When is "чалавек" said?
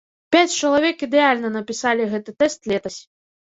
0.61-1.03